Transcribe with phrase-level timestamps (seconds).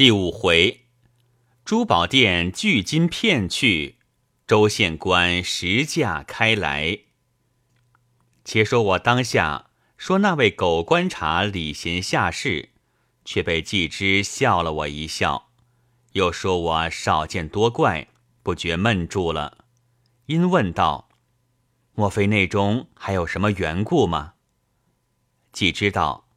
[0.00, 0.86] 第五回，
[1.62, 3.98] 珠宝店聚金骗去，
[4.46, 7.00] 周县官实价开来。
[8.42, 9.68] 且说我当下
[9.98, 12.70] 说那位狗观察礼贤下士，
[13.26, 15.50] 却被季之笑了我一笑，
[16.12, 18.08] 又说我少见多怪，
[18.42, 19.66] 不觉闷住了，
[20.24, 21.10] 因问道
[21.92, 24.32] ：“莫非内中还有什么缘故吗？”
[25.52, 26.29] 季之道。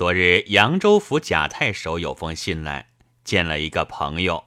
[0.00, 2.88] 昨日扬州府贾太守有封信来，
[3.22, 4.44] 见了一个朋友。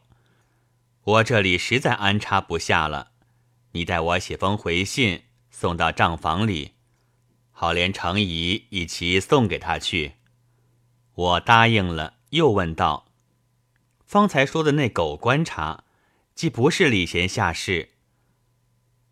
[1.04, 3.12] 我这里实在安插不下了，
[3.74, 6.72] 你代我写封回信送到账房里，
[7.52, 10.14] 好连程颐一起送给他去。
[11.14, 13.06] 我答应了，又问道
[14.08, 15.84] ：“方才说的那狗观察，
[16.34, 17.92] 既不是礼贤下士。”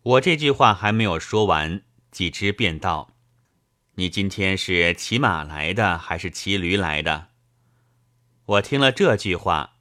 [0.02, 3.11] 我这句话还没有说完，几只便道。
[3.96, 7.28] 你今天是骑马来的还是骑驴来的？
[8.46, 9.74] 我听了这句话，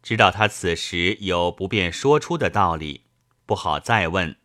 [0.00, 3.02] 知道他此时有不便说出的道理，
[3.46, 4.36] 不好再问，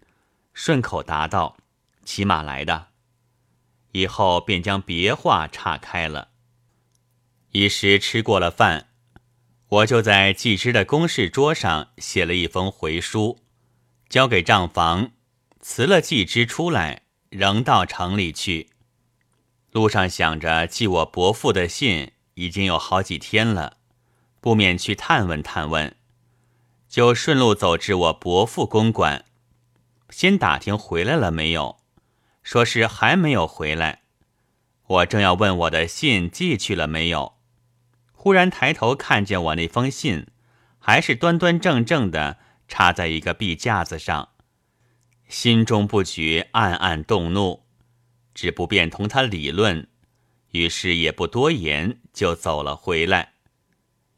[0.55, 1.57] 顺口答道
[2.03, 2.87] ：“骑马来的。”
[3.93, 6.29] 以后便将别话岔开了。
[7.51, 8.87] 一时吃过了饭，
[9.67, 13.39] 我就在季之的公事桌上写了一封回书，
[14.09, 15.11] 交给账房，
[15.61, 18.71] 辞了季之出来，仍到城里去。
[19.73, 23.77] 路上想着寄我伯父的信已经有好几天了，
[24.39, 25.95] 不免去探问探问，
[26.87, 29.25] 就顺路走至我伯父公馆，
[30.11, 31.79] 先打听回来了没有，
[32.43, 34.03] 说是还没有回来。
[34.85, 37.33] 我正要问我的信寄去了没有，
[38.11, 40.27] 忽然抬头看见我那封信，
[40.77, 42.37] 还是端端正正的
[42.67, 44.29] 插在一个壁架子上，
[45.27, 47.62] 心中不觉暗暗动怒。
[48.33, 49.87] 只不便同他理论，
[50.51, 53.33] 于是也不多言，就走了回来。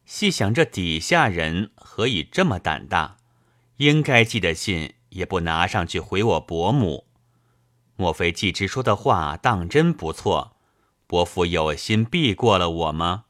[0.06, 3.18] 细想这底下人何以这么胆大？
[3.78, 7.08] 应该寄的信也不拿上去回我伯母。
[7.98, 10.58] 莫非季之说的话当真不错？
[11.08, 13.26] 伯父有心避过了我吗？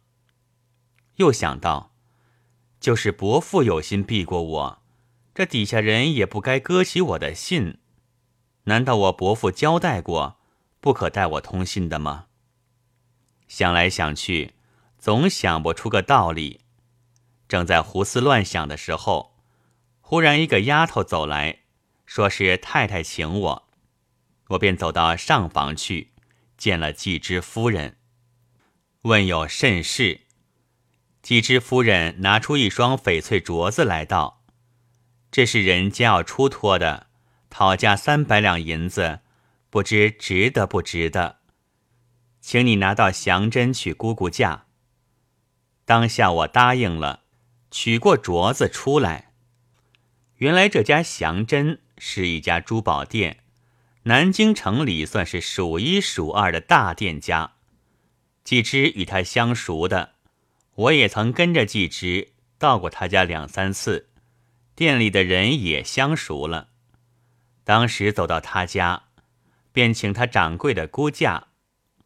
[1.15, 1.93] 又想到，
[2.79, 4.83] 就是伯父有心避过我，
[5.33, 7.79] 这底下人也不该搁起我的信。
[8.65, 10.34] 难道我伯父交代过？
[10.85, 12.27] 不可带我通信的吗？
[13.47, 14.53] 想来想去，
[14.99, 16.61] 总想不出个道理。
[17.47, 19.35] 正在胡思乱想的时候，
[19.99, 21.61] 忽然一个丫头走来，
[22.05, 23.67] 说是太太请我，
[24.49, 26.11] 我便走到上房去，
[26.55, 27.97] 见了季之夫人，
[29.01, 30.21] 问有甚事。
[31.23, 34.43] 季之夫人拿出一双翡翠镯子来道
[35.31, 37.07] ：“这是人家要出托的，
[37.49, 39.21] 讨价三百两银子。”
[39.75, 41.39] 不知值得不值得，
[42.39, 44.67] 请你拿到祥针去估估价。
[45.83, 47.23] 当下我答应了，
[47.69, 49.33] 取过镯子出来。
[50.37, 53.43] 原来这家祥针是一家珠宝店，
[54.03, 57.55] 南京城里算是数一数二的大店家。
[58.45, 60.13] 季之与他相熟的，
[60.75, 64.07] 我也曾跟着季之到过他家两三次，
[64.73, 66.69] 店里的人也相熟了。
[67.65, 69.04] 当时走到他家。
[69.75, 71.47] 便请他掌柜的估价，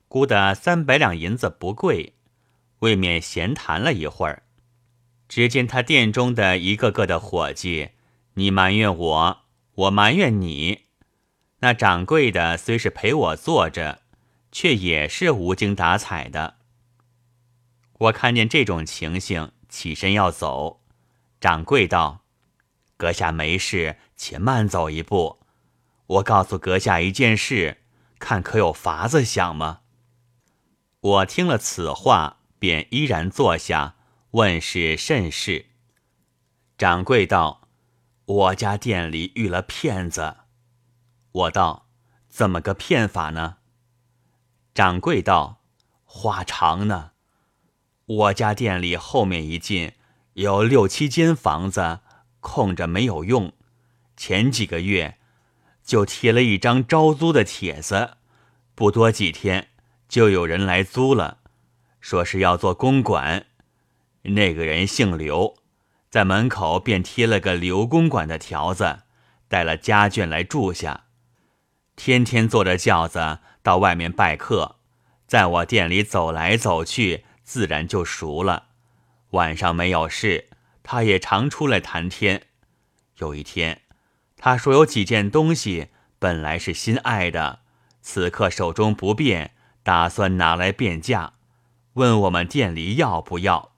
[0.08, 2.16] 估的三百两银子不贵，
[2.80, 4.42] 未免闲谈了一会儿。
[5.28, 7.92] 只见他店中的一个个的伙计，
[8.34, 9.42] 你埋怨我，
[9.76, 10.86] 我埋怨你。
[11.60, 14.02] 那掌柜的虽是陪我坐着，
[14.52, 16.56] 却也是无精打采的。
[18.00, 20.82] 我看见这种情形，起身要走。
[21.40, 22.24] 掌柜道
[22.98, 25.38] ：“阁下没事，且慢走一步。”
[26.10, 27.84] 我告诉阁下一件事，
[28.18, 29.82] 看可有法子想吗？
[31.02, 33.96] 我听了此话，便依然坐下，
[34.32, 35.68] 问是甚事。
[36.80, 37.68] 掌柜道
[38.26, 40.38] ：“我家店里遇了骗子。”
[41.32, 41.88] 我道
[42.28, 43.58] ：“怎么个骗法呢？”
[44.74, 45.62] 掌柜道
[46.06, 47.12] ：“话长呢。
[48.06, 49.94] 我家店里后面一进，
[50.34, 52.00] 有六七间房子
[52.40, 53.54] 空着没有用，
[54.18, 55.18] 前几个月。”
[55.90, 58.18] 就贴了一张招租的帖子，
[58.76, 59.70] 不多几天
[60.08, 61.40] 就有人来租了，
[62.00, 63.48] 说是要做公馆。
[64.22, 65.56] 那个人姓刘，
[66.12, 69.00] 在门口便贴了个刘公馆的条子，
[69.48, 71.06] 带了家眷来住下，
[71.96, 74.76] 天天坐着轿子到外面拜客，
[75.26, 78.68] 在我店里走来走去，自然就熟了。
[79.32, 80.50] 晚上没有事，
[80.84, 82.44] 他也常出来谈天。
[83.18, 83.82] 有一天。
[84.42, 87.60] 他说有几件东西本来是心爱的，
[88.02, 89.52] 此刻手中不便，
[89.84, 91.34] 打算拿来变价，
[91.94, 93.74] 问我们店里要不要。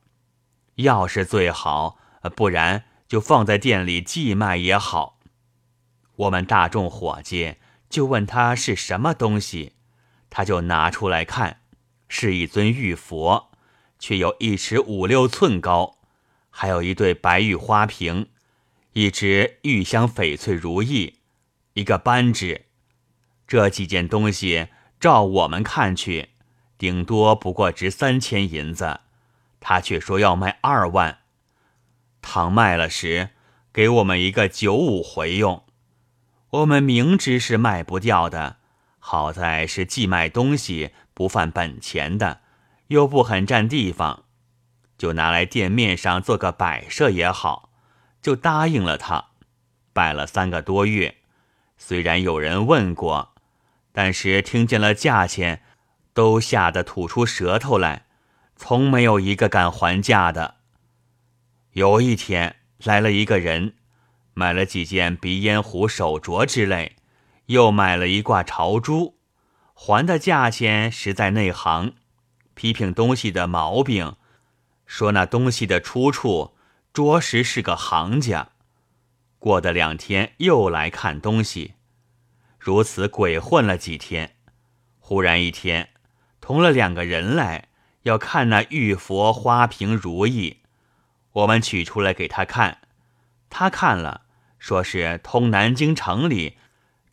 [0.76, 1.98] 要是最好，
[2.36, 5.20] 不然就放在店里寄卖也好。
[6.16, 7.56] 我们大众伙计
[7.90, 9.74] 就问他是什么东西，
[10.30, 11.62] 他就拿出来看，
[12.08, 13.50] 是一尊玉佛，
[13.98, 15.98] 却有一尺五六寸高，
[16.52, 18.30] 还有一对白玉花瓶，
[18.94, 21.20] 一只玉香翡翠如意，
[21.74, 22.66] 一个扳指。
[23.48, 24.68] 这几件东西，
[25.00, 26.30] 照我们看去，
[26.78, 29.00] 顶多不过值三千银子，
[29.62, 31.20] 他却说要卖二万。
[32.22, 33.30] 倘卖了时，
[33.72, 35.64] 给我们一个九五回用。
[36.50, 38.58] 我们明知是卖不掉的，
[39.00, 42.42] 好在是既卖东西不犯本钱的，
[42.88, 44.26] 又不很占地方，
[44.98, 47.71] 就拿来店面上做个摆设也好，
[48.22, 49.30] 就答应了他。
[49.94, 51.18] 摆了三个多月，
[51.78, 53.34] 虽然有人问过。
[53.94, 55.64] 但是听见了价钱，
[56.14, 58.06] 都吓得吐出舌头来，
[58.56, 60.56] 从没有一个敢还价的。
[61.74, 63.74] 有一天来了一个人，
[64.34, 66.96] 买了几件鼻烟壶、手镯之类，
[67.48, 69.18] 又买了一挂朝珠，
[69.74, 71.96] 还的价钱实在内行，
[72.54, 74.16] 批评东西的毛病，
[74.86, 76.56] 说那东西的出处
[76.94, 78.50] 着实是个行家。
[79.40, 81.74] 过的两天又来看东西。
[82.60, 84.36] 如此鬼混了几天，
[85.00, 85.90] 忽然一天，
[86.40, 87.70] 同了两个人来
[88.04, 90.58] 要看那玉佛花瓶如意，
[91.32, 92.82] 我们取出来给他看，
[93.50, 94.26] 他看了，
[94.60, 96.58] 说是通南京城里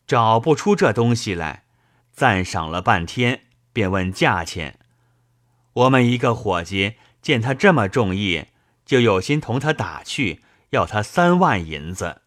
[0.05, 1.63] 找不出这东西来，
[2.11, 4.77] 赞赏了半天，便问价钱。
[5.73, 8.45] 我们一个伙计见他这么中意，
[8.89, 10.41] 就有心同他打去，
[10.71, 12.23] 要他三万银子。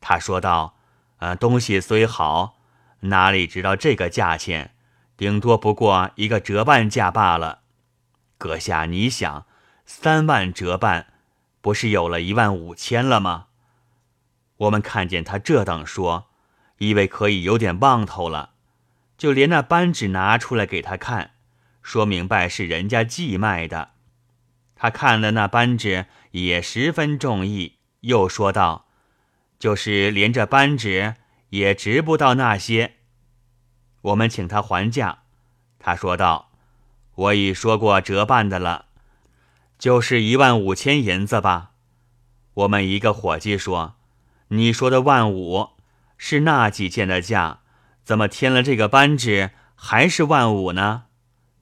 [0.00, 0.74] 他说道。
[1.18, 2.58] 啊，东西虽好，
[3.02, 4.74] 哪里知道这个价钱，
[5.16, 7.60] 顶多不过一个折半价罢了。
[8.36, 9.46] 阁下，你想，
[9.86, 11.14] 三万折半，
[11.60, 13.46] 不是有了一万五千了吗？
[14.56, 16.26] 我们看见他这等说，
[16.78, 18.50] 以为可以有点望头了，
[19.16, 21.30] 就连那扳指拿出来给他看，
[21.82, 23.92] 说明白是人家寄卖的。
[24.84, 28.84] 他看了那扳指，也十分中意，又说道。
[29.58, 31.14] 就是连着扳指
[31.48, 32.96] 也值不到那些。
[34.02, 35.20] 我们请他还价，
[35.78, 36.50] 他说道
[37.16, 38.84] ：“我已说过折半的了，
[39.78, 41.70] 就是一万五千银子吧。”
[42.52, 43.96] 我们一个伙计说
[44.48, 45.70] ：“你说的万五
[46.18, 47.60] 是那几件的价，
[48.02, 51.04] 怎么添了这个扳指还是万五呢？”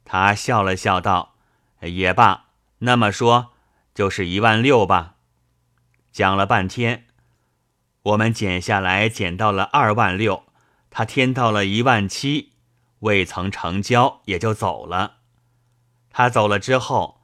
[0.04, 1.36] 他笑了笑道
[1.86, 2.46] ：“也罢，
[2.84, 3.52] 那么说
[3.94, 5.16] 就是一万六吧。”
[6.12, 7.06] 讲了半天。
[8.02, 10.44] 我们减下来，减到了二万六，
[10.90, 12.52] 他添到了一万七，
[12.98, 15.18] 未曾成交，也就走了。
[16.10, 17.20] 他走了之后，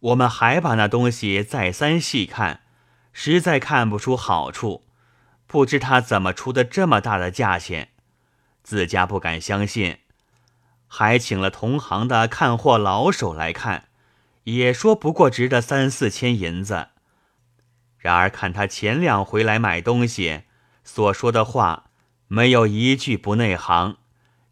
[0.00, 2.60] 我们还把那东西再三细看，
[3.14, 4.84] 实在看不出好处，
[5.46, 7.92] 不知他怎么出的这么大的价钱，
[8.62, 10.00] 自家不敢相信，
[10.86, 13.87] 还请了同行的看货老手来看，
[14.56, 16.88] 也说不过值得三四千银子。
[17.98, 20.44] 然而看他前两回来买东西
[20.84, 21.90] 所说的话，
[22.28, 23.98] 没有一句不内行。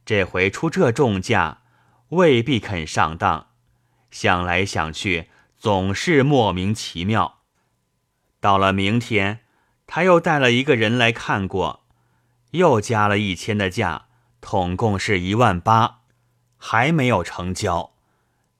[0.04, 1.62] 这回出这重价，
[2.10, 3.48] 未必肯上当。
[4.10, 7.38] 想来想去，总是莫名其妙。
[8.40, 9.40] 到了明天，
[9.86, 11.84] 他又带了一个人来看过，
[12.50, 14.06] 又加了一千的价，
[14.40, 16.00] 统共是一万八，
[16.58, 17.95] 还没有成交。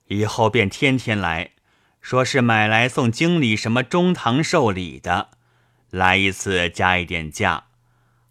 [0.07, 1.51] 以后便天天来。
[1.99, 5.31] 说是买来送经理什么中堂寿礼的，
[5.89, 7.65] 来一次加一点价，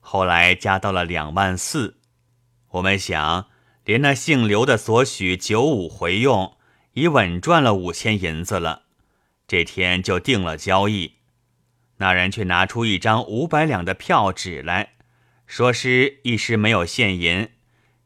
[0.01, 1.99] 后来加到了两万四。
[2.71, 3.49] 我们想，
[3.85, 6.57] 连那姓刘的所许九五回用，
[6.95, 8.85] 已稳赚了五千银子了。
[9.47, 11.17] 这天就定了交易。
[11.99, 14.95] 那人却拿出一张五百两的票纸来，
[15.47, 17.51] 说是一时没有现银，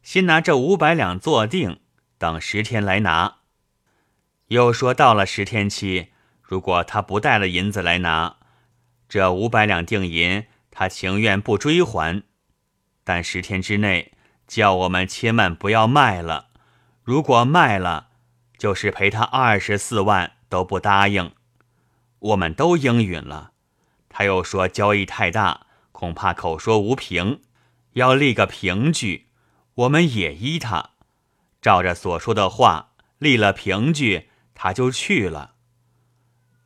[0.03, 1.79] 先拿这五百两做定，
[2.19, 3.40] 等十天来拿。
[4.51, 6.09] 又说到了十天期，
[6.43, 8.39] 如果他不带了银子来拿，
[9.09, 12.25] 这五百两定银，他情愿不追还。
[13.05, 14.11] 但十天之内，
[14.49, 16.49] 叫我们千万不要卖了。
[17.05, 18.09] 如果卖了，
[18.59, 21.31] 就是赔他二十四万都不答应。
[22.19, 23.53] 我们都应允了。
[24.09, 27.41] 他又说交易太大，恐怕口说无凭，
[27.93, 29.29] 要立个凭据。
[29.75, 30.91] 我们也依他，
[31.63, 34.27] 照着所说的话立了凭据。
[34.63, 35.55] 他就去了，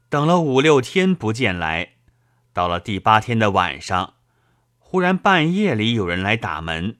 [0.08, 1.92] 等了五六天不见来，
[2.52, 4.14] 到了第八天的晚上，
[4.80, 6.96] 忽然半夜里有人来打门，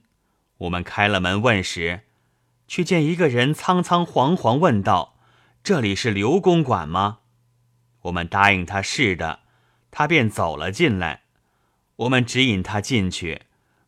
[0.59, 2.03] 我们开了门问时，
[2.65, 5.17] 却见一个人仓仓惶惶问道
[5.61, 7.17] ：“这里是刘公馆吗？”
[8.03, 9.39] 我们答应他是的，
[9.91, 11.23] 他便走了进来。
[11.97, 13.41] 我们指引他进去，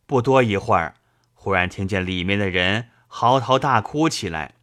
[0.05, 0.95] 不多一会儿，
[1.33, 4.55] 忽然听见里面的人嚎啕大哭起来，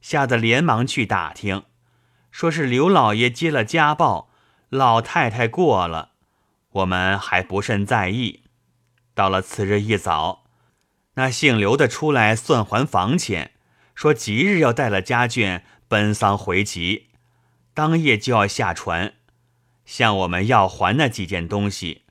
[0.00, 1.64] 吓得连忙去打听，
[2.30, 4.30] 说是刘老爷接了家暴，
[4.68, 6.12] 老太太过了。
[6.72, 8.44] 我们还不甚在意。
[9.14, 10.44] 到了次日一早，
[11.14, 13.52] 那姓刘的出来算还房钱，
[13.94, 17.08] 说即日要带了家眷奔丧回籍。
[17.74, 19.14] 当夜就要下船，
[19.84, 22.02] 向我们要还那几件东西。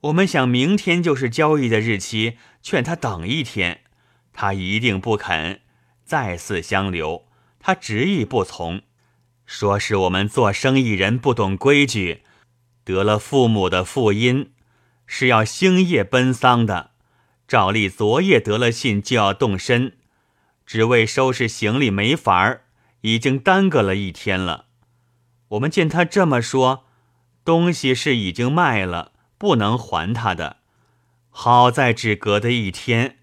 [0.00, 3.80] 我们想明天就是交易的日期，劝他等一天，
[4.32, 5.62] 他一定不肯。
[6.04, 7.26] 再次相留，
[7.58, 8.82] 他执意不从，
[9.46, 12.22] 说是我们做生意人不懂规矩，
[12.84, 14.50] 得了父母的父荫，
[15.06, 16.90] 是要星夜奔丧的。
[17.46, 19.96] 照例昨夜得了信就要动身，
[20.66, 22.64] 只为收拾行李没法儿，
[23.02, 24.66] 已经耽搁了一天了。
[25.50, 26.86] 我们见他这么说，
[27.44, 30.56] 东西是已经卖了，不能还他的。
[31.30, 33.18] 好在只隔的一天，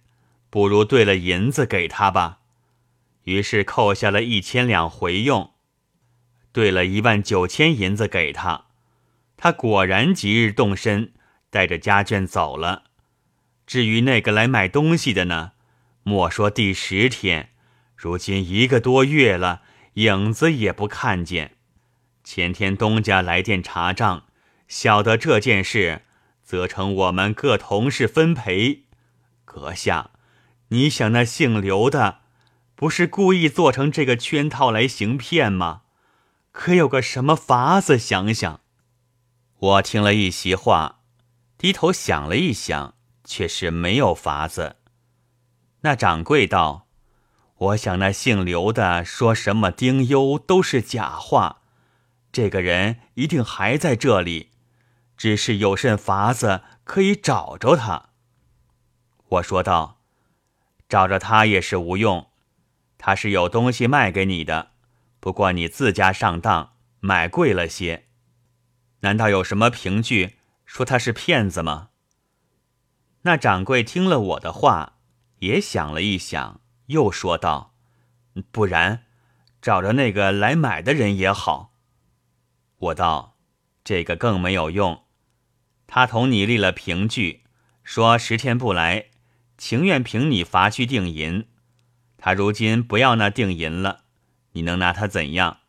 [0.50, 2.40] 不如兑了银子给他吧。
[3.24, 5.53] 于是扣下了一千两回用，
[6.54, 8.68] 兑了一万九千银子给他。
[9.36, 11.12] 他果然即日动身，
[11.50, 12.84] 带着家眷走了。
[13.68, 15.52] 至于那个来买东西的呢，
[16.04, 17.50] 莫说第十天，
[17.96, 19.62] 如今一个多月了，
[19.96, 21.58] 影子也不看见。
[22.24, 24.26] 前天东家来电查账，
[24.68, 26.04] 晓得这件事，
[26.42, 28.84] 责成我们各同事分赔。
[29.46, 30.12] 阁下，
[30.70, 32.20] 你想那姓刘的，
[32.76, 35.83] 不是故意做成这个圈套来行骗吗？
[36.54, 37.98] 可有个什么法子？
[37.98, 38.62] 想想。
[39.58, 41.00] 我听了一席话，
[41.58, 44.78] 低头想了一想，却是没有法子。
[45.82, 46.88] 那掌柜道
[47.58, 51.62] ：“我想那姓刘的说什么丁忧都是假话。”
[52.32, 54.52] 这个人一定还在这里，
[55.18, 58.10] 只是有甚法子可以找着他？
[59.28, 60.00] 我说道
[60.88, 62.28] ：“找着他也是无用，
[63.00, 64.73] 他是有东西卖给你的，
[65.24, 68.08] 不过你自家上当，买贵了些。
[69.00, 71.92] 难道有什么凭据说他是骗子吗？”
[73.24, 74.98] 那掌柜听了我的话，
[75.40, 77.74] 也想了一想，又说道
[78.52, 79.06] ：“不然，
[79.62, 81.74] 找着那个来买的人也好。”
[82.76, 83.38] 我道
[83.86, 85.06] ：“这个更没有用。
[85.88, 87.46] 他同你立了凭据，
[87.86, 89.06] 说十天不来，
[89.58, 91.48] 情愿凭你罚去定银。
[92.18, 94.03] 他如今不要那定银了，
[94.54, 95.60] 你能拿他怎样？”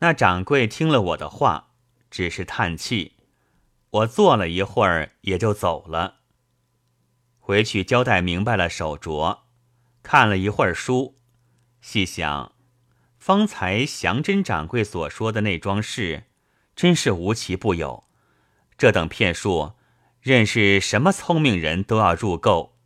[0.00, 1.70] 那掌柜听了我的话，
[2.10, 3.12] 只是叹气。
[3.90, 6.16] 我坐了一会儿，也就走了。
[7.38, 9.38] 回去交代明白了手镯，
[10.02, 11.18] 看了一会儿书，
[11.80, 12.52] 细想。
[13.18, 16.24] 方才祥真掌柜所说的那桩事，
[16.74, 18.04] 真是无奇不有。
[18.76, 19.72] 这等骗术，
[20.20, 22.76] 认识什么聪明人都要入够，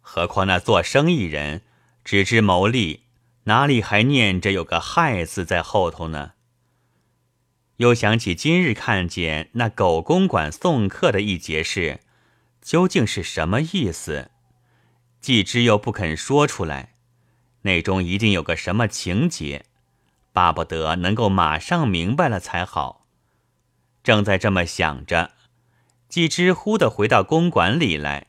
[0.00, 1.62] 何况那做生意人
[2.02, 3.05] 只知谋利，
[3.48, 6.32] 哪里还念着有个害字在后头呢？
[7.76, 12.00] 又想起今日看见那狗公馆送客的一节事，
[12.60, 14.32] 究竟是什么意思？
[15.20, 16.94] 既知又不肯说出来，
[17.62, 19.66] 内中一定有个什么情节。
[20.32, 23.06] 巴不得能够马上明白了才好。
[24.02, 25.30] 正在这么想着，
[26.08, 28.26] 季之忽的回到公馆里来，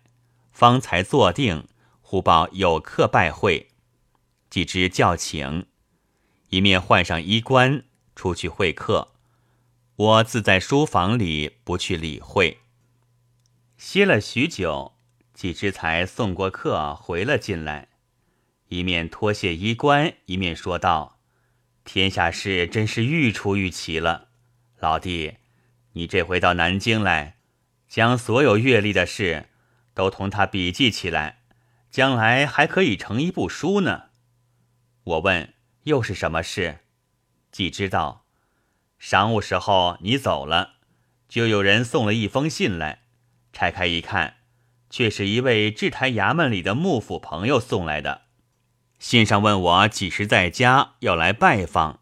[0.51, 1.67] 方才坐定，
[2.01, 3.71] 忽报有客拜会，
[4.49, 5.65] 季之叫请，
[6.49, 7.83] 一面换上衣冠
[8.15, 9.09] 出去会客。
[9.95, 12.59] 我自在书房里不去理会。
[13.77, 14.93] 歇了许久，
[15.33, 17.89] 季之才送过客回了进来，
[18.69, 21.19] 一面脱卸衣冠，一面说道。
[21.83, 24.29] 天下事真是愈出愈奇了，
[24.79, 25.37] 老弟，
[25.93, 27.37] 你这回到南京来，
[27.87, 29.49] 将所有阅历的事
[29.93, 31.43] 都同他笔记起来，
[31.89, 34.06] 将来还可以成一部书呢。
[35.07, 36.79] 我问，又是什么事？
[37.49, 38.25] 既知道，
[39.01, 40.71] 晌午时候你走了，
[41.29, 43.03] 就有人送了一封信来，
[43.53, 44.39] 拆开一看，
[44.89, 48.23] 却是一位制台衙门里的幕府朋友送来的。
[48.99, 52.01] 信上问我几时在家，要来拜访。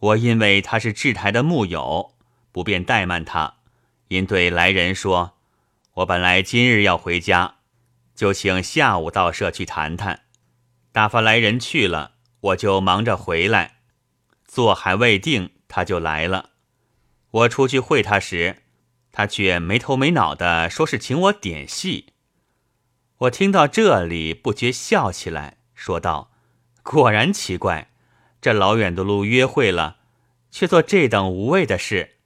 [0.00, 2.12] 我因为他是制台的幕友，
[2.52, 3.54] 不便怠慢他，
[4.08, 5.38] 因对来人说
[5.94, 7.54] ：“我本来今日要回家，
[8.14, 10.24] 就请下午到社去谈谈。”
[10.92, 13.76] 打发来人去了，我就忙着回来，
[14.44, 16.50] 坐还未定，他就来了。
[17.30, 18.62] 我出去会他时，
[19.12, 22.06] 他却没头没脑的说是请我点戏。
[23.18, 25.58] 我听到这里，不觉笑起来。
[25.74, 26.32] 说道
[26.82, 27.90] ：“果然奇怪，
[28.40, 29.98] 这老远的路约会了，
[30.50, 32.16] 却做这等无谓的事。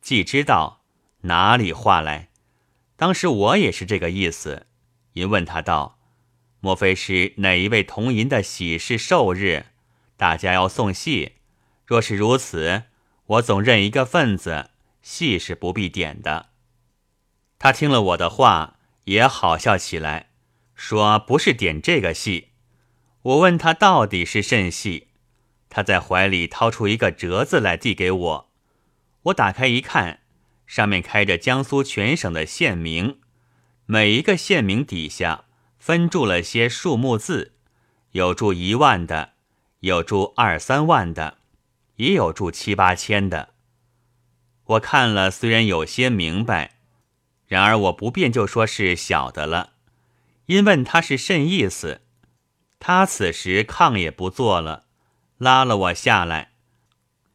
[0.00, 0.82] 既知道
[1.22, 2.30] 哪里话来，
[2.96, 4.66] 当时我也是这个意思。
[5.12, 5.98] 因问他道
[6.64, 9.66] ：“莫非是哪一位同银的喜事寿日，
[10.16, 11.32] 大家要送戏？
[11.84, 12.84] 若是如此，
[13.26, 14.70] 我总认一个份子，
[15.02, 16.48] 戏是不必点的。”
[17.60, 20.30] 他听了我的话，也好笑起来，
[20.74, 22.52] 说：“不是点这个戏。”
[23.20, 25.08] 我问他到底是甚戏，
[25.68, 28.50] 他在怀里掏出一个折子来递给我，
[29.24, 30.20] 我打开一看，
[30.66, 33.18] 上面开着江苏全省的县名，
[33.84, 35.44] 每一个县名底下
[35.84, 37.52] 分注了些数目字，
[38.12, 39.32] 有注一万的，
[39.80, 41.36] 有注二三万的，
[41.96, 43.50] 也有注七八千的。
[44.64, 46.76] 我看了，虽然有些明白，
[47.46, 49.74] 然而我不便就说是小的了，
[50.46, 52.00] 因问他是甚意思。
[52.80, 54.86] 他此时炕也不坐了，
[55.36, 56.52] 拉了我下来，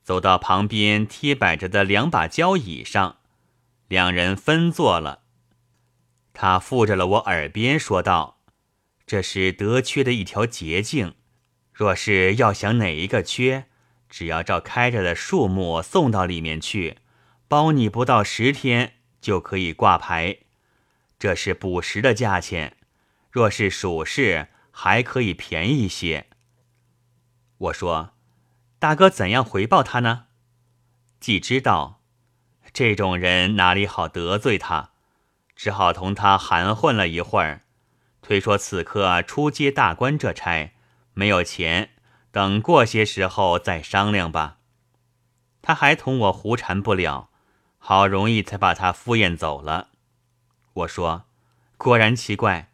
[0.02, 3.18] 走到旁边贴摆着的两把交椅上，
[3.88, 5.20] 两人分坐了。
[6.34, 8.38] 他附着了我耳边说道
[9.10, 11.16] ：“这是得缺的一条捷径，
[11.74, 13.66] 若是要想哪一个缺，
[14.08, 17.00] 只要照开着的数目送到里面去，
[17.48, 20.38] 包你不到十天就可以挂牌。
[21.18, 22.78] 这是补时的价钱，
[23.32, 24.50] 若是属事。”
[24.82, 26.28] 还可以便宜些。
[27.58, 28.14] 我说
[28.80, 30.28] ：“大哥怎样回报他呢？”
[31.20, 32.02] 既知道
[32.72, 34.92] 这种人哪里好得罪他，
[35.54, 37.66] 只好同他含混了一会儿，
[38.22, 40.74] 推说此刻出接大官这差
[41.14, 41.92] 没有钱，
[42.32, 44.58] 等过些时候再商量吧。
[45.62, 47.30] 他还同我胡缠不了，
[47.78, 49.90] 好容易才把他敷衍走了。
[50.74, 51.26] 我说
[51.78, 52.72] ：“果然奇怪，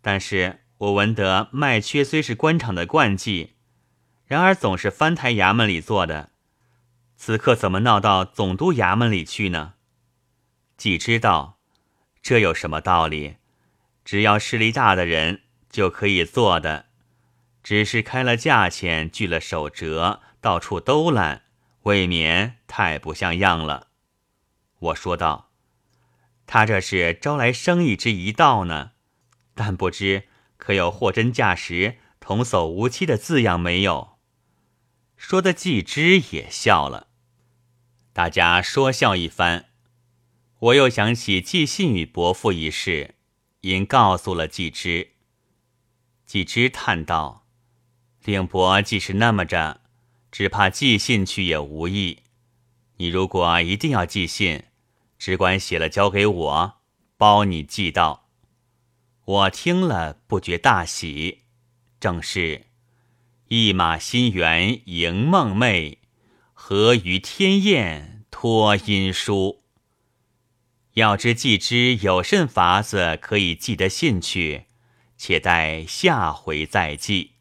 [0.00, 3.54] 但是。”我闻得卖缺虽是官场的惯技，
[4.26, 6.30] 然而总是藩台衙门里做的，
[7.16, 9.74] 此刻怎么闹到总督衙门里去呢？
[10.76, 11.58] 既知道
[12.22, 13.38] 这有什么道理？
[14.08, 16.86] 只要势力大的人就可以做的，
[17.62, 21.42] 只是开了价钱，锯了手折，到处兜揽，
[21.82, 23.88] 未免太不像样了。
[24.78, 25.50] 我说道
[26.48, 28.92] ：“他这是招来生意之一道呢，
[29.54, 34.16] 但不知。”可有货真价实、童叟无欺的字样没有？
[35.18, 37.08] 说的季之也笑了，
[38.14, 39.66] 大家说笑一番。
[40.60, 43.16] 我又想起寄信与伯父一事，
[43.60, 45.12] 因告诉了季之。
[46.26, 47.46] 季之叹道
[48.24, 49.80] ：“令伯既是那么着，
[50.30, 52.20] 只怕寄信去也无益。
[52.96, 54.64] 你如果一定要寄信，
[55.18, 56.74] 只管写了交给我，
[57.16, 58.26] 包你寄到。”
[59.24, 61.42] 我听了不觉大喜，
[62.00, 62.66] 正是
[63.48, 65.98] 一马心猿迎梦寐，
[66.54, 69.57] 何于天雁托音书。
[70.98, 74.64] 要知既知有甚法子可以记得信去，
[75.16, 77.37] 且待下回再记。